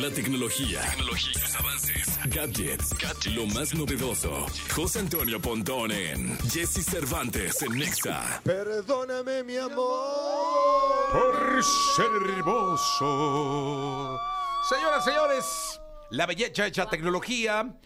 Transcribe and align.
La 0.00 0.10
tecnología, 0.10 0.80
tecnología, 0.90 1.32
sus 1.40 1.54
avances, 1.54 2.18
gadgets, 2.26 3.26
lo 3.32 3.46
más 3.46 3.74
novedoso. 3.74 4.46
José 4.74 4.98
Antonio 4.98 5.40
Pontón 5.40 5.92
en 5.92 6.36
Jesse 6.50 6.84
Cervantes 6.84 7.62
en 7.62 7.78
Nexa. 7.78 8.40
Perdóname, 8.42 9.44
mi 9.44 9.56
amor. 9.56 11.12
Por 11.12 11.62
ser 11.62 12.06
hermoso. 12.36 14.18
Señoras, 14.68 15.04
señores, 15.04 15.80
la 16.10 16.26
belleza 16.26 16.66
hecha 16.66 16.86
tecnología. 16.86 17.76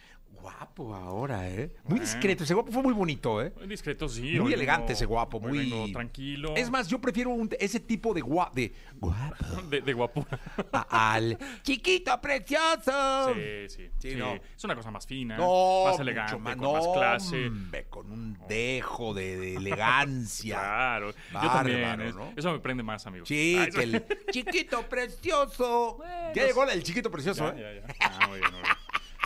Guapo 0.41 0.95
ahora, 0.95 1.48
¿eh? 1.48 1.73
Muy 1.84 2.00
discreto. 2.00 2.45
Ese 2.45 2.54
guapo 2.54 2.71
fue 2.73 2.82
muy 2.82 2.93
bonito, 2.95 3.43
¿eh? 3.43 3.52
Muy 3.59 3.66
discreto, 3.66 4.09
sí. 4.09 4.39
Muy 4.39 4.53
elegante 4.53 4.93
ese 4.93 5.04
guapo, 5.04 5.41
muy 5.41 5.59
vengo 5.59 5.91
tranquilo. 5.93 6.54
Es 6.57 6.71
más, 6.71 6.89
yo 6.89 7.00
prefiero 7.00 7.30
un- 7.30 7.48
ese 7.59 7.80
tipo 7.80 8.14
de, 8.14 8.22
gua- 8.22 8.50
de 8.53 8.72
guapo 8.95 9.35
De, 9.71 9.80
de 9.80 9.93
guapo. 9.93 10.27
a- 10.72 11.14
al 11.14 11.39
chiquito 11.62 12.21
precioso. 12.21 13.35
Sí, 13.35 13.68
sí. 13.68 13.90
Sí, 13.99 14.11
sí. 14.13 14.16
no. 14.16 14.35
Es 14.57 14.64
una 14.64 14.75
cosa 14.77 14.90
más 14.90 15.07
fina, 15.07 15.36
No, 15.36 15.85
más 15.86 15.99
elegante, 16.00 16.36
más- 16.39 16.57
con 16.57 16.63
no, 16.64 16.72
más 16.75 16.86
clase. 16.89 17.50
con 17.91 18.11
un 18.13 18.39
dejo 18.49 19.14
de, 19.14 19.36
de 19.39 19.55
elegancia. 19.57 20.58
Claro. 20.58 21.11
Yo 21.11 21.16
Bárbaro, 21.32 21.52
también. 21.71 22.00
es- 22.02 22.14
¿no? 22.14 22.32
Eso 22.36 22.52
me 22.52 22.61
prende 22.61 22.82
más, 22.82 23.07
amigo. 23.07 23.27
Sí, 23.27 23.57
Ay, 23.58 23.71
que 23.71 23.82
el 23.82 24.05
chiquito 24.30 24.82
precioso. 24.89 25.96
Bueno, 25.99 26.32
ya 26.35 26.46
llegó 26.46 26.64
el 26.64 26.82
chiquito 26.82 27.11
precioso, 27.11 27.52
Ya, 27.57 27.71
¿eh? 27.71 27.82
ya, 27.85 27.89
ya. 27.89 27.94
Ah, 28.21 28.29
muy 28.29 28.39
bien, 28.39 28.52
muy 28.52 28.61
bien. 28.63 28.75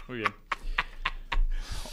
Muy 0.09 0.19
bien. 0.19 0.35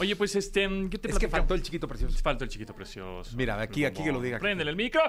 Oye, 0.00 0.16
pues 0.16 0.34
este, 0.34 0.68
¿qué 0.90 0.98
te 0.98 1.10
Es 1.10 1.18
que 1.18 1.28
faltó 1.28 1.54
el 1.54 1.62
chiquito 1.62 1.86
precioso. 1.86 2.18
Faltó 2.22 2.44
el 2.44 2.50
chiquito 2.50 2.74
precioso. 2.74 3.36
Mira, 3.36 3.60
aquí- 3.60 3.84
aquí 3.84 4.02
que 4.02 4.10
lo 4.12 4.20
diga. 4.20 4.38
Préndele 4.38 4.70
el 4.70 4.76
micro. 4.76 5.02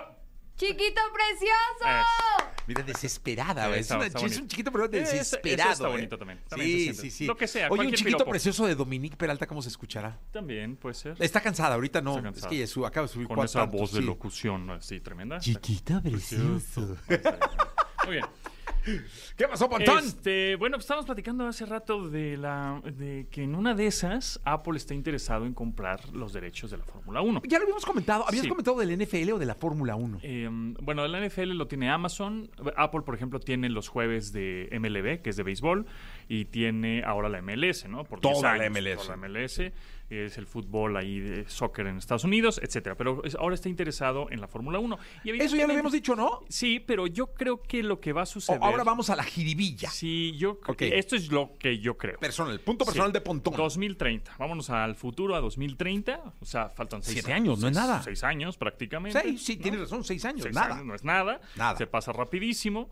¡Chiquito 0.57 1.01
precioso! 1.13 2.45
Mira, 2.67 2.83
desesperada, 2.83 3.67
güey. 3.67 3.79
Es, 3.79 3.85
Está- 3.85 3.95
una- 3.95 4.05
está 4.05 4.19
es 4.19 4.23
bonito. 4.25 4.41
un 4.43 4.47
chiquito 4.49 4.71
precioso 4.71 4.95
Eso- 4.97 5.05
eso 5.07 5.17
desesperado. 5.17 5.71
está 5.71 5.87
¿eh? 5.87 5.91
bonito 5.91 6.17
también. 6.19 6.39
También 6.47 6.69
se 6.69 6.75
Sí, 6.75 6.83
siente. 6.83 7.01
sí, 7.01 7.09
sí. 7.11 7.25
Lo 7.25 7.35
que 7.37 7.47
sea, 7.47 7.61
Oye, 7.63 7.71
un 7.71 7.77
cualquier 7.77 7.97
chiquito 7.97 8.17
piropo. 8.17 8.31
precioso 8.31 8.67
de 8.67 8.75
Dominique 8.75 9.15
Peralta, 9.17 9.47
¿cómo 9.47 9.61
se 9.63 9.69
escuchará? 9.69 10.19
También 10.31 10.75
puede 10.75 10.93
ser. 10.93 11.15
Está 11.19 11.41
cansada, 11.41 11.73
ahorita 11.75 12.01
no. 12.01 12.11
Está 12.11 12.23
cansada. 12.23 12.45
Es 12.47 12.49
que 12.49 12.55
ella 12.57 12.67
su- 12.67 12.85
acaba 12.85 13.07
de 13.07 13.13
subir 13.13 13.27
Con 13.27 13.37
cuatro 13.37 13.49
esa 13.49 13.59
tantos, 13.61 13.79
voz 13.79 13.91
de 13.93 13.99
sí. 14.01 14.05
locución 14.05 14.69
así 14.69 14.99
tremenda. 14.99 15.39
Chiquito 15.39 15.99
precioso. 16.03 16.97
Muy 18.05 18.13
bien. 18.15 18.25
¿Qué 19.37 19.47
pasó, 19.47 19.69
Pontón? 19.69 19.99
Este, 19.99 20.55
bueno, 20.55 20.77
pues 20.77 20.83
estábamos 20.85 21.05
platicando 21.05 21.45
hace 21.47 21.65
rato 21.65 22.09
de 22.09 22.37
la 22.37 22.81
de 22.97 23.27
que 23.29 23.43
en 23.43 23.55
una 23.55 23.73
de 23.75 23.87
esas 23.87 24.39
Apple 24.43 24.77
está 24.77 24.93
interesado 24.93 25.45
en 25.45 25.53
comprar 25.53 26.09
los 26.13 26.33
derechos 26.33 26.71
de 26.71 26.77
la 26.77 26.83
Fórmula 26.83 27.21
1. 27.21 27.41
Ya 27.47 27.57
lo 27.59 27.63
habíamos 27.63 27.85
comentado. 27.85 28.25
¿Habías 28.27 28.43
Sí. 28.43 28.49
comentado 28.49 28.77
del 28.79 28.91
NFL 28.91 29.31
o 29.33 29.39
de 29.39 29.45
la 29.45 29.55
Fórmula 29.55 29.95
1? 29.95 30.19
Eh, 30.23 30.49
bueno, 30.81 31.07
la 31.07 31.19
NFL 31.19 31.53
lo 31.53 31.67
tiene 31.67 31.89
Amazon. 31.89 32.49
Apple, 32.75 33.01
por 33.01 33.15
ejemplo, 33.15 33.39
tiene 33.39 33.69
los 33.69 33.87
jueves 33.87 34.33
de 34.33 34.67
MLB, 34.71 35.21
que 35.21 35.29
es 35.29 35.35
de 35.35 35.43
béisbol, 35.43 35.85
y 36.33 36.45
tiene 36.45 37.03
ahora 37.03 37.27
la 37.27 37.41
MLS, 37.41 37.89
¿no? 37.89 38.05
Por 38.05 38.21
10 38.21 38.35
Toda 38.35 38.55
la 38.55 38.69
MLS. 38.69 39.01
toda 39.03 39.17
la 39.17 39.27
MLS. 39.27 39.73
Es 40.09 40.37
el 40.37 40.45
fútbol 40.45 40.95
ahí 40.97 41.19
de 41.19 41.47
soccer 41.49 41.87
en 41.87 41.97
Estados 41.97 42.23
Unidos, 42.25 42.59
etcétera. 42.63 42.95
Pero 42.95 43.21
es- 43.25 43.35
ahora 43.35 43.55
está 43.55 43.67
interesado 43.69 44.27
en 44.29 44.39
la 44.41 44.47
Fórmula 44.47 44.77
1. 44.79 44.97
Y 45.25 45.31
Eso 45.41 45.55
ya 45.57 45.65
lo 45.65 45.71
habíamos 45.73 45.91
dicho, 45.93 46.15
¿no? 46.17 46.41
Sí, 46.49 46.79
pero 46.85 47.07
yo 47.07 47.27
creo 47.33 47.61
que 47.61 47.81
lo 47.83 47.99
que 48.01 48.11
va 48.13 48.21
a 48.23 48.25
suceder. 48.25 48.59
ahora 48.61 48.83
vamos 48.85 49.09
a 49.09 49.15
la 49.17 49.23
jiribilla. 49.23 49.89
Sí, 49.89 50.33
yo 50.37 50.59
Ok. 50.67 50.81
esto 50.83 51.15
es 51.17 51.31
lo 51.31 51.57
que 51.57 51.79
yo 51.79 51.97
creo. 51.97 52.17
Personal, 52.19 52.59
punto 52.61 52.83
personal 52.85 53.09
Sí. 53.09 53.13
de 53.13 53.21
Pontón. 53.21 53.53
2030. 53.55 54.33
Vámonos 54.37 54.69
al 54.69 54.95
futuro, 54.95 55.35
a 55.35 55.39
2030. 55.41 56.33
O 56.41 56.45
sea, 56.45 56.69
faltan 56.69 57.01
seis 57.03 57.15
Siete 57.19 57.33
años, 57.33 57.59
no 57.59 57.67
es 57.69 57.75
seis- 57.75 57.87
nada. 57.87 58.03
Seis 58.03 58.23
años 58.23 58.57
prácticamente. 58.57 59.19
Seis, 59.21 59.41
sí, 59.43 59.57
tienes 59.57 59.81
razón, 59.81 60.03
seis 60.05 60.23
años, 60.25 60.43
Seis 60.43 60.55
nada. 60.55 60.75
años 60.75 60.85
no 60.85 60.95
es 60.95 61.03
nada. 61.03 61.41
Nada. 61.57 61.77
Se 61.77 61.87
pasa 61.87 62.11
rapidísimo. 62.13 62.89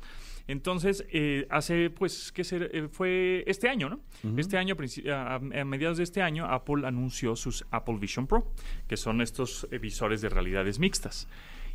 Entonces, 0.48 1.06
eh, 1.12 1.46
hace, 1.52 1.92
pues, 1.92 2.32
¿qué 2.32 2.44
ser? 2.44 2.72
Eh, 2.74 2.88
fue 2.92 3.29
este 3.48 3.70
año, 3.70 3.90
¿no? 3.90 4.00
Este 4.38 4.58
año, 4.58 4.76
a, 5.12 5.36
a 5.36 5.40
mediados 5.66 5.98
de 5.98 6.04
este 6.04 6.22
año, 6.22 6.46
Apple 6.46 6.86
anunció 6.88 7.36
sus 7.36 7.66
Apple 7.72 7.98
Vision 8.00 8.28
Pro, 8.28 8.52
que 8.88 8.98
son 8.98 9.22
estos 9.22 9.68
eh, 9.72 9.78
visores 9.80 10.22
de 10.22 10.30
realidades 10.30 10.80
mixtas. 10.80 11.28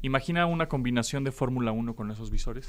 Imagina 0.02 0.44
una 0.46 0.66
combinación 0.68 1.24
de 1.24 1.32
Fórmula 1.32 1.72
1 1.72 1.94
con 1.96 2.10
esos 2.10 2.30
visores. 2.30 2.66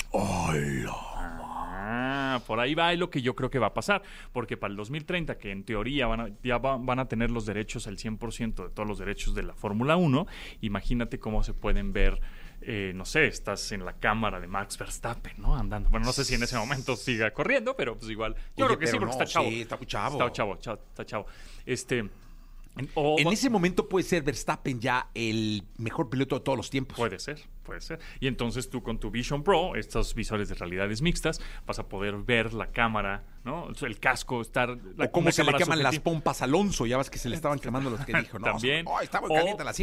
Ah, 1.88 2.42
por 2.48 2.60
ahí 2.60 2.74
va 2.76 2.94
lo 2.94 3.10
que 3.10 3.22
yo 3.22 3.36
creo 3.36 3.50
que 3.50 3.60
va 3.60 3.68
a 3.68 3.74
pasar. 3.74 4.02
Porque 4.32 4.58
para 4.58 4.72
el 4.72 4.78
2030, 4.78 5.38
que 5.38 5.52
en 5.52 5.64
teoría 5.64 6.08
van 6.08 6.20
a, 6.22 6.30
ya 6.44 6.58
va- 6.58 6.78
van 6.78 7.00
a 7.00 7.08
tener 7.08 7.32
los 7.32 7.46
derechos, 7.46 7.88
el 7.88 7.98
100% 7.98 8.64
de 8.64 8.70
todos 8.70 8.88
los 8.88 8.98
derechos 9.00 9.36
de 9.36 9.44
la 9.44 9.54
Fórmula 9.54 9.98
1, 9.98 10.26
imagínate 10.62 11.20
cómo 11.20 11.44
se 11.44 11.54
pueden 11.54 11.92
ver, 11.94 12.20
eh, 12.68 12.92
no 12.96 13.06
sé, 13.06 13.28
estás 13.28 13.72
en 13.72 13.86
la 13.86 13.94
cámara 13.94 14.40
de 14.40 14.48
Max 14.48 14.78
Verstappen, 14.78 15.34
¿no? 15.38 15.56
Andando. 15.56 15.90
Bueno, 15.90 16.06
no 16.06 16.14
sé 16.14 16.24
si 16.26 16.36
en 16.36 16.44
ese 16.44 16.58
momento 16.58 16.96
siga 16.96 17.32
corriendo, 17.32 17.76
pero 17.76 17.98
pues 17.98 18.10
igual. 18.12 18.36
Yo 18.58 18.66
Oye, 18.66 18.76
creo 18.76 18.80
que 18.80 18.88
sí, 18.88 18.92
porque 18.94 19.06
no, 19.06 19.12
está 19.12 19.26
chavo. 19.26 19.50
sí, 19.50 19.62
está 19.62 19.80
chavo. 19.86 20.18
Está 20.20 20.32
chavo, 20.34 20.56
cha- 20.58 20.74
está 20.74 21.06
chavo. 21.06 21.26
Este. 21.66 22.00
en- 22.00 22.90
o- 22.96 23.16
En 23.20 23.28
ese 23.30 23.50
momento 23.50 23.88
puede 23.88 24.04
ser 24.06 24.22
Verstappen 24.24 24.80
ya 24.80 25.10
el 25.14 25.64
mejor 25.78 26.10
piloto 26.10 26.36
de 26.36 26.42
todos 26.42 26.58
los 26.58 26.70
tiempos. 26.70 26.98
Puede 26.98 27.20
ser, 27.20 27.42
puede 27.66 27.82
ser. 27.82 28.00
Y 28.22 28.28
entonces 28.28 28.70
tú 28.70 28.82
con 28.82 28.98
tu 29.00 29.12
Vision 29.12 29.44
Pro, 29.44 29.76
estos 29.76 30.16
visores 30.16 30.48
de 30.48 30.56
realidades 30.56 31.02
mixtas, 31.02 31.42
vas 31.66 31.80
a 31.80 31.90
poder 31.90 32.16
ver 32.20 32.54
la 32.54 32.68
cámara, 32.72 33.24
¿no? 33.44 33.68
El 33.82 34.00
casco, 34.00 34.40
estar... 34.42 34.78
la- 34.96 35.06
o 35.06 35.12
cómo 35.12 35.30
se 35.32 35.44
le 35.44 35.54
queman 35.54 35.84
las 35.84 36.00
pompas 36.00 36.42
a 36.42 36.46
Alonso. 36.46 36.86
Ya 36.86 36.98
ves 36.98 37.10
que 37.10 37.18
se 37.18 37.28
le 37.28 37.36
estaban 37.36 37.60
quemando 37.60 37.90
los 37.90 38.00
que 38.06 38.14
dijo. 38.18 38.40
No, 38.40 38.46
También. 38.46 38.86
"Ay, 38.98 39.04
está 39.06 39.20
muy 39.20 39.30
O-. 39.32 39.34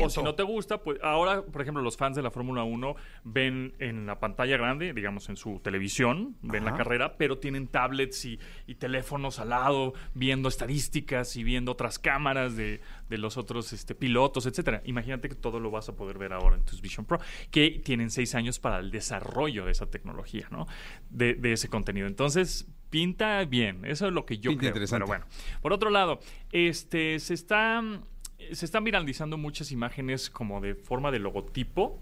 O 0.06 0.10
si 0.10 0.22
no 0.22 0.34
te 0.34 0.42
gusta, 0.44 0.78
pues 0.78 0.98
ahora, 1.02 1.42
por 1.42 1.60
ejemplo, 1.60 1.82
los 1.82 1.96
fans 1.98 2.16
de 2.16 2.22
la 2.22 2.30
Fórmula 2.30 2.62
1 2.62 2.94
ven 3.24 3.74
en 3.80 4.06
la 4.06 4.18
pantalla 4.18 4.56
grande, 4.56 4.92
digamos 4.94 5.28
en 5.28 5.36
su 5.36 5.60
televisión, 5.60 6.36
ven 6.42 6.64
la 6.64 6.74
carrera, 6.76 7.16
pero 7.18 7.38
tienen 7.38 7.66
tablets 7.66 8.24
y, 8.24 8.38
y 8.66 8.76
teléfonos 8.76 9.38
al 9.40 9.50
lado, 9.50 9.92
viendo 10.14 10.48
estadísticas 10.48 11.36
y 11.36 11.44
viendo 11.44 11.72
otras 11.72 11.98
cámaras 11.98 12.56
de, 12.56 12.80
de 13.08 13.18
los 13.18 13.36
otros 13.36 13.72
este, 13.72 13.94
pilotos, 13.94 14.46
etcétera. 14.46 14.82
Imagínate 14.84 15.28
que 15.28 15.34
todo 15.34 15.60
lo 15.60 15.70
vas 15.70 15.88
a 15.88 15.96
poder 15.96 16.18
ver 16.18 16.32
ahora 16.32 16.56
en 16.56 16.62
tus 16.64 16.80
Vision 16.80 17.04
Pro, 17.04 17.18
que 17.50 17.71
tienen 17.80 18.10
seis 18.10 18.34
años 18.34 18.58
para 18.58 18.78
el 18.78 18.90
desarrollo 18.90 19.64
de 19.64 19.72
esa 19.72 19.86
tecnología, 19.90 20.48
¿no? 20.50 20.66
De, 21.10 21.34
de 21.34 21.52
ese 21.52 21.68
contenido. 21.68 22.06
Entonces, 22.06 22.68
pinta 22.90 23.44
bien. 23.44 23.84
Eso 23.84 24.06
es 24.06 24.12
lo 24.12 24.26
que 24.26 24.38
yo 24.38 24.50
Pinta 24.50 24.60
creo. 24.60 24.70
interesante. 24.70 25.04
Pero 25.06 25.20
bueno. 25.20 25.26
Por 25.60 25.72
otro 25.72 25.90
lado, 25.90 26.20
este 26.52 27.18
se 27.18 27.34
está 27.34 27.82
se 28.52 28.64
están 28.64 28.82
viralizando 28.84 29.38
muchas 29.38 29.70
imágenes 29.70 30.28
como 30.28 30.60
de 30.60 30.74
forma 30.74 31.10
de 31.12 31.20
logotipo 31.20 32.00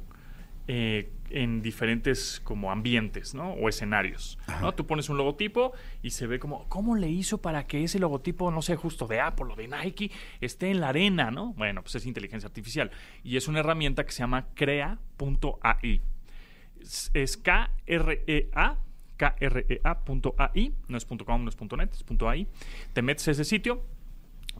eh, 0.72 1.10
en 1.31 1.62
diferentes 1.62 2.41
como 2.44 2.70
ambientes, 2.70 3.34
¿no? 3.34 3.54
O 3.54 3.69
escenarios. 3.69 4.38
¿no? 4.60 4.72
Tú 4.72 4.86
pones 4.86 5.08
un 5.08 5.16
logotipo 5.16 5.72
y 6.00 6.10
se 6.10 6.26
ve 6.28 6.38
como, 6.38 6.69
¿cómo 6.69 6.94
le 6.97 7.08
hizo 7.08 7.38
para 7.38 7.66
que 7.66 7.82
ese 7.82 7.98
logotipo, 7.98 8.50
no 8.53 8.62
sé, 8.62 8.76
justo 8.76 9.06
de 9.08 9.19
Apple 9.20 9.47
o 9.53 9.56
de 9.56 9.66
Nike, 9.66 10.10
esté 10.41 10.70
en 10.70 10.81
la 10.81 10.91
arena, 10.91 11.31
¿no? 11.32 11.53
Bueno, 11.54 11.82
pues 11.82 11.97
es 11.97 12.06
inteligencia 12.06 12.47
artificial. 12.47 12.91
Y 13.25 13.36
es 13.36 13.48
una 13.48 13.60
herramienta 13.60 14.04
que 14.06 14.12
se 14.12 14.20
llama 14.20 14.47
crea.ai. 14.54 16.00
Es, 16.81 17.10
es 17.14 17.37
K-R-E-A. 17.37 18.76
KREA.ai, 19.16 20.72
no 20.88 20.97
es 20.97 21.04
.com, 21.04 21.44
no 21.44 21.50
es 21.50 21.60
.net, 21.60 21.92
es 21.92 22.04
.ai. 22.22 22.47
Te 22.94 23.02
metes 23.02 23.28
a 23.28 23.32
ese 23.32 23.44
sitio, 23.44 23.84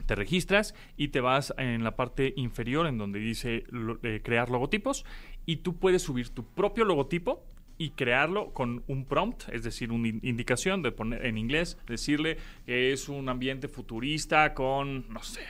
te 0.05 0.13
registras 0.15 0.75
y 0.97 1.07
te 1.09 1.19
vas 1.19 1.51
en 1.57 1.83
la 1.83 1.95
parte 1.95 2.33
inferior 2.35 2.85
en 2.87 2.97
donde 2.99 3.19
dice 3.19 3.63
lo- 3.69 3.99
eh, 4.03 4.21
crear 4.23 4.49
logotipos 4.51 5.03
y 5.45 5.57
tú 5.57 5.75
puedes 5.77 6.01
subir 6.03 6.29
tu 6.29 6.43
propio 6.43 6.85
logotipo 6.85 7.43
y 7.77 7.91
crearlo 7.91 8.53
con 8.53 8.83
un 8.87 9.05
prompt, 9.05 9.49
es 9.51 9.63
decir, 9.63 9.91
una 9.91 10.07
in- 10.07 10.19
indicación 10.21 10.83
de 10.83 10.91
poner 10.91 11.25
en 11.25 11.37
inglés, 11.39 11.79
decirle 11.87 12.37
que 12.65 12.93
es 12.93 13.09
un 13.09 13.27
ambiente 13.27 13.67
futurista 13.67 14.53
con, 14.53 15.09
no 15.09 15.23
sé, 15.23 15.41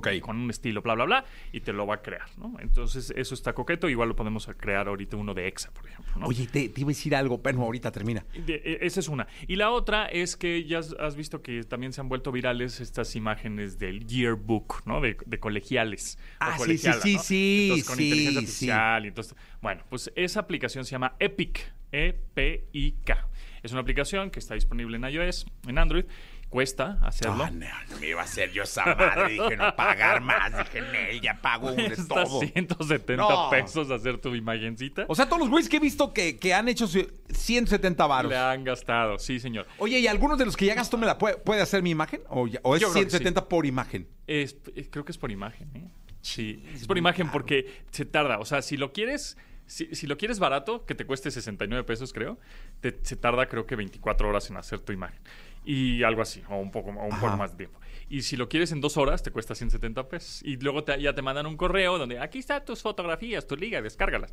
con, 0.00 0.36
un 0.38 0.50
estilo, 0.50 0.82
bla, 0.82 0.94
bla, 0.94 1.04
bla, 1.04 1.24
y 1.52 1.60
te 1.60 1.72
lo 1.72 1.86
va 1.86 1.96
a 1.96 2.02
crear, 2.02 2.26
¿no? 2.38 2.54
Entonces, 2.60 3.12
eso 3.16 3.34
está 3.34 3.52
coqueto, 3.54 3.88
igual 3.88 4.08
lo 4.08 4.16
podemos 4.16 4.48
crear 4.56 4.88
ahorita 4.88 5.16
uno 5.16 5.34
de 5.34 5.48
EXA, 5.48 5.70
por 5.72 5.86
ejemplo, 5.86 6.12
¿no? 6.16 6.26
Oye, 6.26 6.46
te, 6.46 6.68
te 6.68 6.80
iba 6.80 6.88
a 6.88 6.92
decir 6.92 7.14
algo, 7.14 7.42
pero 7.42 7.60
ahorita 7.62 7.90
termina. 7.92 8.24
De- 8.46 8.62
e- 8.64 8.78
esa 8.86 9.00
es 9.00 9.08
una. 9.08 9.26
Y 9.46 9.56
la 9.56 9.70
otra 9.70 10.06
es 10.06 10.36
que 10.36 10.64
ya 10.64 10.78
has, 10.78 11.16
visto 11.16 11.42
que 11.42 11.64
también 11.64 11.92
se 11.92 12.00
han 12.00 12.08
vuelto 12.08 12.32
virales 12.32 12.80
estas 12.80 13.14
imágenes 13.16 13.78
del 13.78 14.06
yearbook, 14.06 14.82
¿no? 14.86 15.00
De, 15.00 15.16
de 15.26 15.38
colegiales. 15.40 16.18
o 16.40 16.44
Ah, 16.44 16.58
sí, 16.58 16.78
sí, 16.78 16.88
¿no? 16.88 16.94
sí, 17.22 17.62
Entonces, 17.64 17.86
con 17.86 17.96
sí, 17.96 18.04
inteligencia 18.04 18.30
sí. 18.32 18.38
artificial 18.38 19.04
y 19.04 19.08
entonces, 19.08 19.36
bueno, 19.60 19.82
pues 19.88 20.12
esa 20.16 20.40
aplicación 20.40 20.84
se 20.84 20.92
llama 20.92 21.14
Epic, 21.18 21.72
E 21.92 22.12
P 22.34 22.68
I 22.72 22.92
K. 23.04 23.26
Es 23.62 23.72
una 23.72 23.80
aplicación 23.80 24.30
que 24.30 24.38
está 24.38 24.54
disponible 24.54 24.96
en 24.96 25.04
iOS, 25.04 25.46
en 25.66 25.78
Android. 25.78 26.04
Cuesta 26.48 26.98
hacerlo. 27.02 27.44
Ah, 27.44 27.50
no, 27.50 27.98
me 28.00 28.08
iba 28.08 28.22
a 28.22 28.24
hacer 28.24 28.50
yo 28.52 28.62
esa 28.62 28.84
madre. 28.94 29.32
Dije, 29.34 29.56
no 29.56 29.76
pagar 29.76 30.22
más. 30.22 30.56
Dije, 30.56 30.80
Nel, 30.80 31.20
ya 31.20 31.38
pago 31.42 31.72
de 31.72 31.86
Cuesta 31.88 32.06
todo. 32.24 32.40
170 32.40 33.16
No. 33.16 33.50
pesos 33.50 33.90
hacer 33.90 34.16
tu 34.18 34.34
imagencita. 34.34 35.04
O 35.08 35.14
sea, 35.14 35.26
todos 35.26 35.40
los 35.40 35.50
güeyes 35.50 35.68
que 35.68 35.76
he 35.76 35.80
visto 35.80 36.12
que, 36.14 36.38
que 36.38 36.54
han 36.54 36.68
hecho 36.68 36.86
su- 36.86 37.06
170 37.28 38.06
varos. 38.06 38.30
Le 38.30 38.38
han 38.38 38.64
gastado, 38.64 39.18
sí, 39.18 39.38
señor. 39.40 39.66
Oye, 39.76 39.98
¿y 39.98 40.06
algunos 40.06 40.38
de 40.38 40.46
los 40.46 40.56
que 40.56 40.64
ya 40.64 40.74
gastó 40.74 40.96
me 40.96 41.04
la 41.06 41.18
puede, 41.18 41.36
puede 41.36 41.60
hacer 41.60 41.82
mi 41.82 41.90
imagen? 41.90 42.22
¿O, 42.30 42.46
ya- 42.46 42.60
o 42.62 42.74
es 42.76 42.80
Yo 42.80 42.88
creo 42.92 43.04
que 43.04 43.10
170 43.10 43.46
por 43.48 43.66
imagen? 43.66 44.08
Es- 44.26 44.56
eh, 44.74 44.88
creo 44.90 45.04
que 45.04 45.12
es 45.12 45.18
por 45.18 45.30
imagen, 45.30 45.68
¿eh? 45.74 45.88
Sí, 46.22 46.64
es 46.74 46.86
por 46.86 46.96
imagen 46.96 47.30
porque 47.30 47.82
se 47.90 48.04
tarda. 48.06 48.38
O 48.38 48.44
sea, 48.46 48.62
si 48.62 48.76
lo 48.78 48.92
quieres, 48.94 49.36
si, 49.66 49.94
si 49.94 50.06
lo 50.06 50.16
quieres 50.16 50.38
barato, 50.38 50.84
que 50.86 50.94
te 50.94 51.04
cueste 51.04 51.30
69 51.30 51.84
pesos, 51.84 52.12
creo, 52.14 52.38
te- 52.80 52.98
se 53.02 53.16
tarda 53.16 53.48
creo 53.48 53.66
que 53.66 53.76
24 53.76 54.28
horas 54.28 54.48
en 54.50 54.56
hacer 54.56 54.80
tu 54.80 54.92
imagen. 54.92 55.20
Y 55.70 56.02
algo 56.02 56.22
así, 56.22 56.42
o 56.48 56.56
un 56.56 56.70
poco, 56.70 56.88
o 56.90 57.04
un 57.04 57.20
poco 57.20 57.36
más 57.36 57.50
de 57.50 57.58
tiempo. 57.58 57.78
Y 58.08 58.22
si 58.22 58.36
lo 58.38 58.48
quieres 58.48 58.72
en 58.72 58.80
dos 58.80 58.96
horas, 58.96 59.22
te 59.22 59.30
cuesta 59.30 59.54
170 59.54 60.08
pesos. 60.08 60.42
Y 60.42 60.56
luego 60.56 60.82
te- 60.82 60.98
ya 61.02 61.14
te 61.14 61.20
mandan 61.20 61.44
un 61.44 61.58
correo 61.58 61.98
donde 61.98 62.18
aquí 62.18 62.38
están 62.38 62.64
tus 62.64 62.80
fotografías, 62.80 63.46
tu 63.46 63.54
liga, 63.54 63.82
descárgalas. 63.82 64.32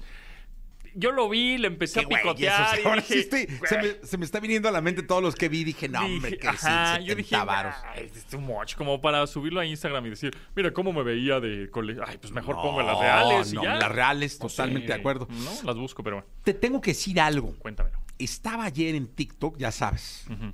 Yo 0.97 1.11
lo 1.11 1.27
vi, 1.27 1.57
le 1.57 1.67
empecé 1.67 1.99
Qué 1.99 2.05
a 2.15 2.17
picotear. 2.19 2.75
eso, 2.77 2.81
y 2.81 2.87
ahora 2.87 3.01
sí 3.01 3.15
dije, 3.15 3.43
estoy- 3.47 3.67
se, 3.67 3.77
me, 3.79 4.07
se 4.07 4.17
me 4.17 4.23
está 4.23 4.39
viniendo 4.39 4.69
a 4.69 4.71
la 4.71 4.79
mente 4.79 5.03
todos 5.03 5.21
los 5.21 5.35
que 5.35 5.49
vi. 5.49 5.65
Dije, 5.65 5.89
no, 5.89 5.99
hombre, 6.05 6.29
Dije, 6.31 6.39
que 6.41 6.47
ajá, 6.47 6.99
sí, 6.99 7.03
yo 7.03 7.15
dije, 7.15 7.35
varos. 7.35 7.75
"Ay, 7.83 8.09
es 8.15 8.25
too 8.27 8.39
much", 8.39 8.75
como 8.75 9.01
para 9.01 9.27
subirlo 9.27 9.59
a 9.59 9.65
Instagram 9.65 10.05
y 10.05 10.11
decir, 10.11 10.33
mira 10.55 10.71
cómo 10.71 10.93
me 10.93 11.03
veía 11.03 11.41
de 11.41 11.69
cole- 11.69 11.97
Ay, 12.07 12.17
pues 12.17 12.31
mejor 12.31 12.55
pongo 12.55 12.81
las 12.81 12.97
reales 12.97 13.51
y 13.51 13.55
no, 13.57 13.63
ya. 13.63 13.75
las 13.75 13.91
reales, 13.91 14.39
No 14.39 14.47
totalmente 14.47 14.87
de 14.87 14.93
acuerdo. 14.93 15.27
No, 15.29 15.51
las 15.65 15.75
busco, 15.75 16.01
pero 16.01 16.15
bueno, 16.15 16.29
Te 16.45 16.53
tengo 16.53 16.79
que 16.79 16.91
decir 16.91 17.19
algo. 17.19 17.53
cuéntamelo. 17.59 17.99
Estaba 18.17 18.63
ayer 18.63 18.95
en 18.95 19.07
TikTok, 19.07 19.57
ya 19.57 19.73
sabes. 19.73 20.25
Ujú. 20.31 20.53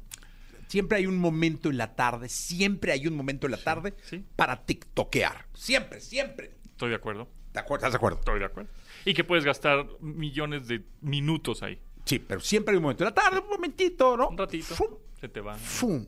Siempre 0.71 1.00
hay 1.00 1.06
un 1.06 1.18
momento 1.18 1.69
en 1.69 1.75
la 1.75 1.95
tarde, 1.95 2.29
siempre 2.29 2.94
hay 2.94 3.06
un 3.06 3.13
momento 3.13 3.45
en 3.45 3.51
la 3.51 3.57
tarde 3.57 3.94
sí. 4.03 4.23
para 4.38 4.65
TikTokear. 4.65 5.47
Siempre, 5.53 6.00
siempre. 6.00 6.51
Estoy 6.63 6.91
de 6.91 6.95
acuerdo. 6.95 7.27
¿De 7.51 7.59
acuerdo? 7.59 7.81
¿Estás 7.81 7.91
de 7.91 7.97
acuerdo? 7.97 8.19
Estoy 8.19 8.39
de 8.39 8.45
acuerdo. 8.45 8.69
Y 9.03 9.13
que 9.13 9.25
puedes 9.25 9.44
gastar 9.44 9.85
millones 10.00 10.69
de 10.69 10.85
minutos 11.01 11.62
ahí. 11.62 11.77
Sí, 12.06 12.19
pero 12.19 12.39
siempre 12.39 12.71
hay 12.71 12.77
un 12.77 12.83
momento 12.83 13.03
en 13.03 13.09
la 13.09 13.13
tarde, 13.13 13.39
un 13.39 13.50
momentito, 13.50 14.15
¿no? 14.15 14.29
Un 14.29 14.38
ratito. 14.38 14.73
Fum, 14.73 14.91
Se 15.19 15.27
te 15.27 15.41
va. 15.41 15.56
fum, 15.56 16.06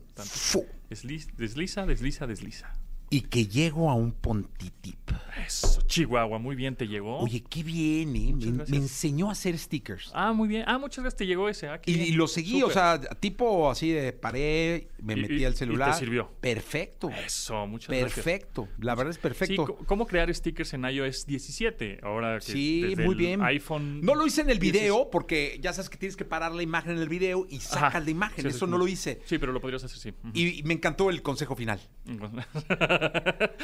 desliza, 0.88 1.84
desliza, 1.84 2.26
desliza. 2.26 2.72
Y 3.14 3.20
que 3.20 3.46
llego 3.46 3.88
a 3.90 3.94
un 3.94 4.10
pontitip. 4.10 4.98
Eso, 5.46 5.82
Chihuahua, 5.82 6.38
muy 6.38 6.56
bien, 6.56 6.74
te 6.74 6.88
llegó. 6.88 7.18
Oye, 7.18 7.44
qué 7.48 7.62
bien, 7.62 8.16
¿eh? 8.16 8.32
Me, 8.68 8.76
enseñó 8.76 9.28
a 9.28 9.32
hacer 9.32 9.56
stickers. 9.58 10.10
Ah, 10.14 10.32
muy 10.32 10.48
bien. 10.48 10.64
Ah, 10.66 10.78
muchas 10.78 11.02
gracias, 11.02 11.18
te 11.18 11.26
llegó 11.26 11.48
ese. 11.48 11.68
Ah, 11.68 11.80
Y, 11.86 12.12
lo 12.12 12.26
seguí, 12.26 12.62
o 12.62 12.70
sea, 12.70 13.00
tipo 13.20 13.70
así 13.70 13.90
de 13.90 14.12
paré, 14.12 14.88
me 15.02 15.12
Y- 15.12 15.16
metí 15.16 15.44
al 15.44 15.52
y 15.52 15.54
te 15.54 15.58
celular. 15.58 15.94
sirvió. 15.94 16.30
Perfecto. 16.40 17.10
Eso, 17.10 17.66
muchas 17.66 17.90
gracias. 17.90 18.14
Perfecto. 18.14 18.68
La 18.78 18.94
verdad 18.94 19.10
es 19.12 19.18
perfecto. 19.18 19.76
Sí, 19.78 19.84
¿cómo 19.86 20.06
crear 20.06 20.32
stickers 20.34 20.72
en 20.74 20.84
iOS 20.84 21.26
17? 21.26 22.00
Ahora 22.02 22.38
que 22.38 22.52
Sí, 22.52 22.80
desde 22.82 23.04
muy 23.04 23.12
el 23.12 23.18
bien. 23.18 23.42
iPhone. 23.42 24.00
No 24.00 24.14
lo 24.14 24.26
hice 24.26 24.40
en 24.40 24.50
el 24.50 24.58
16. 24.58 24.82
video 24.82 25.10
porque 25.10 25.58
ya 25.62 25.72
sabes 25.72 25.88
que 25.90 25.98
tienes 25.98 26.16
que 26.16 26.24
parar 26.24 26.52
la 26.52 26.62
imagen 26.62 26.92
en 26.92 26.98
el 26.98 27.08
video 27.08 27.46
y 27.48 27.60
sacas 27.60 28.04
la 28.04 28.10
imagen. 28.10 28.42
Sí, 28.42 28.48
Eso 28.48 28.66
sí. 28.66 28.70
no 28.70 28.78
lo 28.78 28.88
hice. 28.88 29.20
Sí, 29.26 29.38
pero 29.38 29.52
lo 29.52 29.60
podrías 29.60 29.84
hacer, 29.84 29.98
sí. 29.98 30.12
Y, 30.32 30.60
y 30.60 30.62
me 30.64 30.74
encantó 30.74 31.10
el 31.10 31.22
consejo 31.22 31.54
final. 31.54 31.80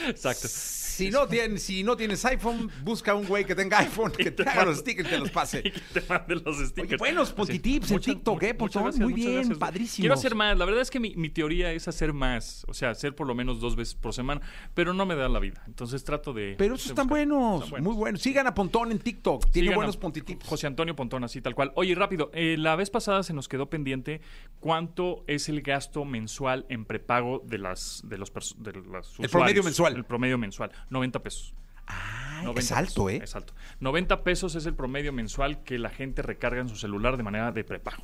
Exacto. 0.09 0.49
Si 0.49 1.09
no, 1.11 1.27
tienes, 1.27 1.63
si 1.63 1.83
no 1.83 1.97
tienes 1.97 2.23
iPhone, 2.27 2.71
busca 2.85 3.15
un 3.15 3.27
güey 3.27 3.47
que 3.47 3.55
tenga 3.55 3.79
iPhone 3.79 4.13
que 4.13 4.31
te 4.31 4.43
haga 4.47 4.67
los 4.67 4.79
stickers 4.79 5.09
y 5.09 5.13
te 5.13 5.19
los 5.19 5.31
pase. 5.31 5.61
Y 5.65 5.71
que 5.71 5.81
te 6.01 6.03
mande 6.07 6.35
los 6.37 6.59
stickers. 6.59 6.89
Oye, 6.89 6.97
buenos 6.99 7.29
Así. 7.29 7.37
pontitips 7.37 7.91
en 7.91 7.95
Muchas- 7.97 8.15
TikTok, 8.15 8.43
¿eh, 8.43 8.55
Pontón? 8.55 8.83
gracias, 8.83 9.03
Muy 9.05 9.15
bien, 9.15 9.35
gracias. 9.37 9.59
padrísimos. 9.59 9.97
Quiero 10.03 10.15
hacer 10.15 10.35
más. 10.35 10.59
La 10.59 10.65
verdad 10.67 10.83
es 10.83 10.91
que 10.91 11.01
mi, 11.01 11.15
mi 11.17 11.31
teoría 11.31 11.73
es 11.73 11.89
hacer 11.89 12.13
más. 12.13 12.65
O 12.69 12.75
sea, 12.75 12.91
hacer 12.91 13.15
por 13.15 13.27
lo 13.27 13.35
menos 13.35 13.61
dos 13.61 13.77
veces 13.77 13.95
por 13.95 14.13
semana. 14.13 14.43
Pero 14.75 14.93
no 14.93 15.07
me 15.07 15.15
da 15.15 15.29
la 15.31 15.39
vida. 15.39 15.63
Entonces 15.67 16.05
trato 16.05 16.35
de. 16.35 16.55
Pero 16.59 16.75
esos 16.75 16.89
están 16.91 17.07
buenos, 17.07 17.65
Están 17.65 17.83
muy 17.83 17.95
buenos. 17.95 18.21
Sigan 18.21 18.47
a 18.47 18.53
Pontón 18.55 18.93
en 18.93 18.99
TikTok. 18.99 19.51
Tiene 19.51 19.69
Sigan 19.69 19.77
buenos 19.77 19.97
pontitips. 19.97 20.47
José 20.47 20.67
Antonio 20.67 20.95
Pontón, 20.95 21.25
así 21.25 21.41
tal 21.41 21.55
cual. 21.55 21.73
Oye, 21.77 21.95
rápido, 21.95 22.31
eh, 22.35 22.57
la 22.59 22.77
vez 22.77 22.91
pasada 22.91 23.23
se 23.23 23.33
nos 23.33 23.49
quedó 23.49 23.71
pendiente 23.71 24.21
cuánto 24.59 25.25
es 25.27 25.49
el 25.49 25.63
gasto 25.63 26.05
mensual 26.05 26.67
en 26.69 26.85
prepago 26.85 27.43
de 27.47 27.57
las 27.59 28.03
de 28.05 28.19
los 28.19 28.33
de 28.59 28.73
los 28.73 29.19
El 29.22 29.28
promedio 29.31 29.62
mensual. 29.62 29.96
El 29.96 30.05
promedio 30.05 30.38
mensual, 30.38 30.72
90 30.90 31.22
pesos. 31.22 31.55
Ah, 31.87 32.40
90 32.44 32.61
es 32.61 32.72
alto, 32.72 33.06
pesos, 33.06 33.20
¿eh? 33.20 33.25
Es 33.25 33.37
alto. 33.37 33.52
90 33.81 34.22
pesos 34.25 34.55
es 34.55 34.67
el 34.67 34.75
promedio 34.75 35.12
mensual 35.12 35.62
que 35.64 35.78
la 35.78 35.90
gente 35.90 36.22
recarga 36.22 36.61
en 36.61 36.69
su 36.69 36.76
celular 36.76 37.17
de 37.17 37.22
manera 37.22 37.52
de 37.52 37.64
prepago. 37.64 38.02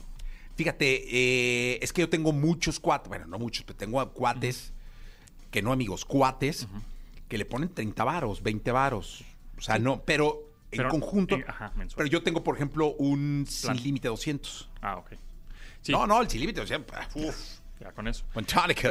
Fíjate, 0.56 1.04
eh, 1.10 1.78
es 1.82 1.92
que 1.92 2.00
yo 2.02 2.08
tengo 2.08 2.32
muchos 2.32 2.80
cuates, 2.80 3.08
bueno, 3.08 3.26
no 3.26 3.38
muchos, 3.38 3.64
pero 3.64 3.76
tengo 3.76 4.12
cuates, 4.12 4.72
que 5.50 5.60
no 5.62 5.70
amigos, 5.72 6.04
cuates, 6.04 6.66
que 7.28 7.36
le 7.38 7.44
ponen 7.44 7.68
30 7.68 8.04
varos, 8.04 8.42
20 8.42 8.70
varos. 8.72 9.24
O 9.58 9.60
sea, 9.60 9.78
no, 9.78 10.02
pero 10.04 10.50
en 10.70 10.78
Pero, 10.78 10.88
conjunto. 10.90 11.36
eh, 11.36 11.44
ajá, 11.46 11.72
mensual. 11.76 11.96
pero 11.98 12.08
yo 12.08 12.22
tengo, 12.22 12.42
por 12.42 12.56
ejemplo, 12.56 12.94
un 12.98 13.46
Plan. 13.62 13.76
sin 13.76 13.84
límite 13.84 14.08
200. 14.08 14.68
Ah, 14.80 14.96
ok. 14.96 15.12
Sí, 15.82 15.92
No, 15.92 16.06
no, 16.06 16.20
el 16.20 16.28
sin 16.28 16.40
límite 16.40 16.60
200. 16.60 16.96
Uf, 17.14 17.58
ya 17.80 17.92
con 17.92 18.08
eso. 18.08 18.24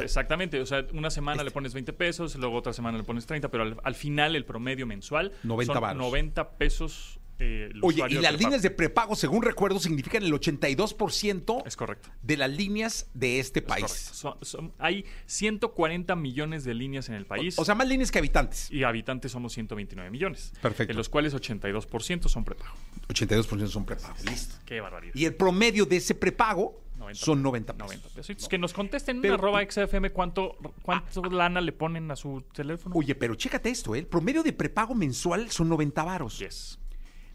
Exactamente, 0.02 0.60
o 0.62 0.66
sea, 0.66 0.86
una 0.94 1.10
semana 1.10 1.38
Este 1.38 1.46
le 1.46 1.52
pones 1.52 1.74
20 1.74 1.94
pesos, 1.94 2.36
luego 2.36 2.56
otra 2.58 2.74
semana 2.74 2.98
le 2.98 3.04
pones 3.04 3.26
30, 3.26 3.50
pero 3.50 3.64
al, 3.64 3.78
al 3.84 3.96
final 3.96 4.36
el 4.36 4.46
promedio 4.46 4.86
mensual 4.86 5.32
90 5.44 5.74
son 5.74 5.82
varos. 5.82 5.98
90 5.98 6.50
pesos. 6.58 7.20
eh, 7.40 7.70
Oye, 7.82 7.98
y 7.98 8.02
las 8.02 8.10
prepago. 8.22 8.38
líneas 8.38 8.62
de 8.62 8.72
prepago, 8.72 9.16
según 9.16 9.42
recuerdo, 9.44 9.78
significan 9.80 10.24
el 10.24 10.32
82% 10.32 11.64
Es 11.66 11.76
correcto. 11.76 12.10
de 12.22 12.38
las 12.38 12.50
líneas 12.50 13.10
de 13.14 13.40
este 13.40 13.60
es 13.60 13.66
país. 13.66 13.92
Son- 13.92 14.38
son- 14.42 14.74
hay 14.80 15.04
140 15.26 16.16
millones 16.16 16.64
de 16.64 16.74
líneas 16.74 17.10
en 17.10 17.16
el 17.16 17.26
país. 17.26 17.58
O, 17.58 17.64
o 17.64 17.66
sea, 17.66 17.76
más 17.76 17.88
líneas 17.88 18.12
que 18.12 18.20
habitantes. 18.20 18.72
y 18.72 18.84
habitantes 18.84 19.32
somos 19.32 19.54
129 19.54 20.10
millones. 20.12 20.54
Perfecto. 20.62 20.94
De 20.94 20.98
los 20.98 21.10
cuales 21.10 21.34
82% 21.34 22.30
son 22.30 22.46
prepago. 22.46 22.74
82% 23.10 23.68
son 23.68 23.86
prepagos. 23.86 24.24
Listo. 24.26 24.56
Qué 24.66 24.80
barbaridad. 24.82 25.14
Y 25.16 25.26
el 25.26 25.36
promedio 25.36 25.86
de 25.86 25.98
ese 25.98 26.16
prepago 26.16 26.82
90 27.06 27.25
son 27.25 27.42
90 27.44 27.74
pesos. 27.74 27.88
90 27.88 28.10
pesos. 28.10 28.48
Que 28.50 28.57
nos 28.57 28.74
contesten 28.74 29.22
Pero- 29.22 29.36
en 29.36 29.40
arroba 29.40 29.62
XFM 29.62 30.12
cuánto, 30.12 30.57
cuánto 30.81 31.24
lana 31.25 31.62
le 31.62 31.72
ponen 31.72 32.10
a 32.12 32.16
su 32.16 32.44
teléfono. 32.54 32.96
Oye, 32.96 33.16
pero 33.16 33.36
chécate 33.36 33.69
esto, 33.69 33.96
¿eh? 33.96 34.00
El 34.00 34.07
promedio 34.07 34.44
de 34.44 34.54
prepago 34.54 34.94
mensual 34.96 35.50
son 35.52 35.69
90 35.69 36.04
varos. 36.04 36.40
Yes. 36.40 36.80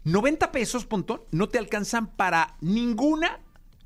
90 0.03 0.51
pesos, 0.51 0.85
Pontón, 0.85 1.21
no 1.31 1.47
te 1.47 1.57
alcanzan 1.59 2.07
para 2.07 2.55
ninguna, 2.61 3.39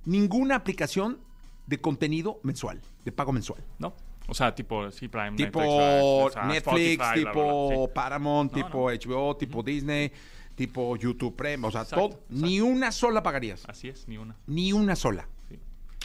ninguna 0.05 0.55
aplicación 0.55 1.19
de 1.67 1.79
contenido 1.81 2.39
mensual, 2.43 2.81
de 3.03 3.11
pago 3.11 3.31
mensual. 3.33 3.63
¿No? 3.79 3.93
O 4.27 4.33
sea, 4.33 4.55
tipo, 4.55 4.89
sí, 4.91 5.07
Prime, 5.07 5.33
Tipo 5.35 5.59
o 5.61 6.29
sea, 6.31 6.45
Netflix, 6.45 6.93
Spotify, 6.93 6.97
bla, 6.97 7.13
bla, 7.13 7.31
tipo 7.31 7.67
bla, 7.67 7.75
sí. 7.77 7.91
Paramount, 7.93 8.53
No, 8.53 8.65
tipo 8.65 8.89
HBO, 8.91 9.35
tipo 9.38 9.61
Disney, 9.61 10.11
tipo 10.55 10.95
YouTube 10.95 11.35
Premium, 11.35 11.65
o 11.65 11.71
sea, 11.71 11.81
Exacto, 11.81 12.07
todo. 12.09 12.17
exacto. 12.21 12.45
Ni 12.47 12.59
una 12.61 12.91
sola 12.91 13.21
pagarías. 13.21 13.63
Así 13.67 13.89
es, 13.89 14.07
ni 14.07 14.17
una. 14.17 14.35
Ni 14.47 14.71
una 14.73 14.95
sola. 14.95 15.27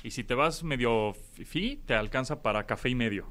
Y 0.03 0.11
si 0.13 0.25
te 0.25 0.35
vas 0.35 0.63
medio 0.63 1.15
fifi, 1.35 1.83
te 1.87 1.95
alcanza 1.95 2.43
para 2.43 2.67
café 2.67 2.89
y 2.89 2.95
medio. 2.95 3.31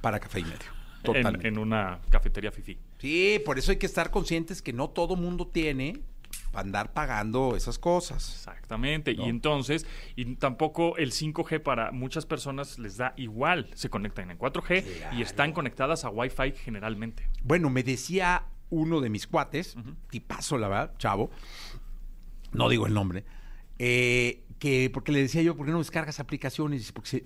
para 0.00 0.18
café 0.18 0.40
y 0.40 0.44
medio. 0.44 0.56
En, 0.98 1.02
Totalmente. 1.02 1.48
en 1.48 1.58
una 1.58 2.00
cafetería 2.10 2.50
fifi. 2.50 2.78
Sí, 2.98 3.40
por 3.44 3.58
eso 3.58 3.70
hay 3.72 3.76
que 3.78 3.86
estar 3.86 4.10
conscientes 4.10 4.62
que 4.62 4.72
no 4.72 4.90
todo 4.90 5.16
mundo 5.16 5.46
tiene 5.46 6.00
para 6.50 6.62
andar 6.64 6.92
pagando 6.92 7.56
esas 7.56 7.78
cosas. 7.78 8.34
Exactamente. 8.34 9.14
¿No? 9.14 9.26
Y 9.26 9.28
entonces, 9.28 9.86
y 10.16 10.36
tampoco 10.36 10.96
el 10.96 11.12
5G 11.12 11.62
para 11.62 11.92
muchas 11.92 12.26
personas 12.26 12.78
les 12.78 12.96
da 12.96 13.14
igual. 13.16 13.70
Se 13.74 13.90
conectan 13.90 14.30
en 14.30 14.38
4G 14.38 15.14
y 15.16 15.22
están 15.22 15.52
conectadas 15.52 16.04
a 16.04 16.10
Wi-Fi 16.10 16.52
generalmente. 16.52 17.28
Bueno, 17.42 17.70
me 17.70 17.82
decía 17.82 18.46
uno 18.70 19.00
de 19.00 19.10
mis 19.10 19.26
cuates, 19.26 19.76
tipazo, 20.10 20.56
la 20.56 20.68
verdad, 20.68 20.94
chavo, 20.98 21.30
no 22.52 22.68
digo 22.68 22.86
el 22.86 22.94
nombre, 22.94 23.24
eh, 23.78 24.44
que 24.62 24.90
porque 24.94 25.10
le 25.10 25.18
decía 25.18 25.42
yo, 25.42 25.56
¿por 25.56 25.66
qué 25.66 25.72
no 25.72 25.78
descargas 25.78 26.20
aplicaciones? 26.20 26.92
Porque 26.92 27.10
se- 27.10 27.24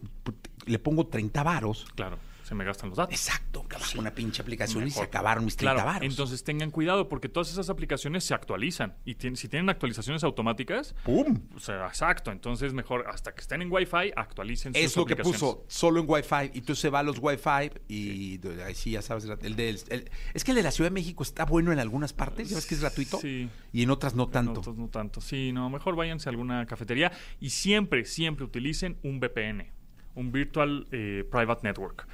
le 0.64 0.78
pongo 0.78 1.06
30 1.08 1.42
varos. 1.42 1.86
Claro, 1.94 2.16
se 2.46 2.54
me 2.54 2.64
gastan 2.64 2.90
los 2.90 2.98
datos. 2.98 3.12
Exacto, 3.14 3.62
acabar 3.64 3.88
una 3.98 4.14
pinche 4.14 4.40
aplicación 4.40 4.86
y 4.86 4.90
se 4.90 5.02
acabaron 5.02 5.44
mis 5.44 5.56
30 5.56 5.82
Claro, 5.82 6.04
entonces 6.04 6.44
tengan 6.44 6.70
cuidado 6.70 7.08
porque 7.08 7.28
todas 7.28 7.50
esas 7.50 7.68
aplicaciones 7.70 8.22
se 8.24 8.34
actualizan 8.34 8.94
y 9.04 9.14
si 9.34 9.48
tienen 9.48 9.68
actualizaciones 9.68 10.22
automáticas, 10.22 10.94
¡pum! 11.04 11.40
o 11.56 11.58
sea, 11.60 11.86
exacto, 11.88 12.30
entonces 12.30 12.72
mejor 12.72 13.06
hasta 13.08 13.34
que 13.34 13.40
estén 13.40 13.62
en 13.62 13.72
Wi-Fi 13.72 14.12
actualicen 14.14 14.74
sus 14.74 14.82
Es 14.82 14.96
lo 14.96 15.04
que 15.06 15.16
puso, 15.16 15.64
solo 15.66 16.00
en 16.00 16.06
Wi-Fi. 16.08 16.50
Y 16.54 16.60
tú 16.60 16.74
se 16.76 16.88
va 16.88 17.00
a 17.00 17.02
los 17.02 17.18
Wi-Fi 17.20 17.70
y 17.88 18.40
ahí 18.64 18.74
sí, 18.74 18.92
ya 18.92 19.02
sabes, 19.02 19.24
el 19.24 19.56
de, 19.56 19.68
el- 19.70 20.10
es 20.34 20.44
que 20.44 20.52
el 20.52 20.56
de 20.56 20.62
la 20.62 20.70
Ciudad 20.70 20.90
de 20.90 20.94
México 20.94 21.22
está 21.24 21.44
bueno 21.44 21.72
en 21.72 21.78
algunas 21.80 22.12
partes, 22.12 22.48
ya 22.50 22.56
ves 22.56 22.66
que 22.66 22.74
es 22.76 22.80
gratuito, 22.80 23.18
Sí. 23.20 23.48
y 23.72 23.82
en 23.82 23.90
otras 23.90 24.14
no 24.14 24.28
tanto. 24.28 24.60
otros 24.60 24.76
no 24.76 24.88
tanto. 24.88 25.20
Sí, 25.20 25.50
no, 25.52 25.68
mejor 25.68 25.96
váyanse 25.96 26.28
a 26.28 26.30
alguna 26.30 26.64
cafetería 26.66 27.10
y 27.40 27.50
siempre, 27.50 28.04
siempre 28.04 28.44
utilicen 28.44 28.98
un 29.02 29.18
VPN, 29.18 29.72
un 30.14 30.30
Virtual 30.32 30.86
eh, 30.92 31.24
Private 31.30 31.60
Network. 31.64 32.06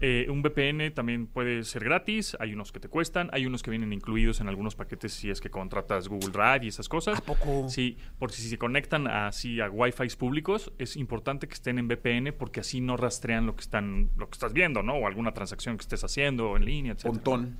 Eh, 0.00 0.26
un 0.28 0.42
VPN 0.42 0.90
también 0.92 1.26
puede 1.26 1.64
ser 1.64 1.84
gratis, 1.84 2.36
hay 2.38 2.52
unos 2.52 2.72
que 2.72 2.80
te 2.80 2.88
cuestan, 2.88 3.30
hay 3.32 3.46
unos 3.46 3.62
que 3.62 3.70
vienen 3.70 3.92
incluidos 3.92 4.40
en 4.40 4.48
algunos 4.48 4.74
paquetes 4.74 5.12
si 5.12 5.30
es 5.30 5.40
que 5.40 5.50
contratas 5.50 6.08
Google 6.08 6.30
Drive 6.30 6.64
y 6.64 6.68
esas 6.68 6.88
cosas. 6.88 7.18
¿A 7.18 7.22
poco? 7.22 7.68
Sí, 7.68 7.96
porque 8.18 8.36
si 8.36 8.48
se 8.48 8.58
conectan 8.58 9.06
así 9.06 9.60
a 9.60 9.70
Wi-Fi 9.70 10.08
públicos, 10.18 10.72
es 10.78 10.96
importante 10.96 11.48
que 11.48 11.54
estén 11.54 11.78
en 11.78 11.88
VPN 11.88 12.32
porque 12.32 12.60
así 12.60 12.80
no 12.80 12.96
rastrean 12.96 13.46
lo 13.46 13.56
que 13.56 13.62
están, 13.62 14.10
lo 14.16 14.28
que 14.28 14.34
estás 14.34 14.52
viendo, 14.52 14.82
¿no? 14.82 14.94
O 14.94 15.06
alguna 15.06 15.32
transacción 15.32 15.76
que 15.76 15.82
estés 15.82 16.04
haciendo 16.04 16.56
en 16.56 16.64
línea, 16.64 16.92
etc. 16.92 17.06
Pontón. 17.06 17.56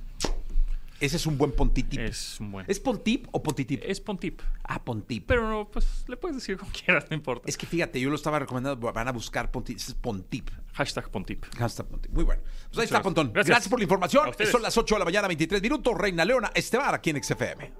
Ese 0.99 1.17
es 1.17 1.25
un 1.25 1.37
buen 1.37 1.51
pontitip. 1.51 1.99
Es 1.99 2.39
un 2.39 2.51
buen. 2.51 2.65
¿Es 2.67 2.79
pontip 2.79 3.27
o 3.31 3.43
pontitip? 3.43 3.81
es 3.83 4.01
Pontip. 4.01 4.41
Ah, 4.63 4.83
pontip. 4.83 5.25
Pero 5.27 5.47
no, 5.49 5.69
pues 5.69 6.05
le 6.07 6.17
puedes 6.17 6.37
decir 6.37 6.57
como 6.57 6.71
quieras, 6.85 7.05
no 7.09 7.15
importa. 7.15 7.47
Es 7.47 7.57
que 7.57 7.65
fíjate, 7.67 7.99
yo 7.99 8.09
lo 8.09 8.15
estaba 8.15 8.39
recomendando, 8.39 8.91
van 8.91 9.07
a 9.07 9.11
buscar 9.11 9.51
pontip. 9.51 9.77
Es 9.77 9.93
pontip. 9.93 10.49
Hashtag 10.73 11.09
Pontip. 11.09 11.43
Hashtag 11.57 11.87
pontip. 11.87 12.11
Muy 12.11 12.23
bueno. 12.23 12.41
Pues 12.43 12.53
ahí 12.53 12.67
Muchas 12.67 12.83
está, 12.83 12.95
gracias. 12.97 13.03
Pontón. 13.03 13.33
Gracias. 13.33 13.49
Gracias 13.49 13.69
por 13.69 13.79
la 13.79 13.83
información. 13.83 14.29
Son 14.51 14.61
las 14.61 14.77
8 14.77 14.95
de 14.95 14.99
la 14.99 15.05
mañana, 15.05 15.27
23 15.27 15.61
minutos. 15.61 15.97
Reina 15.97 16.23
Leona, 16.23 16.51
Esteban, 16.53 16.93
aquí 16.93 17.09
en 17.09 17.23
XFM. 17.23 17.73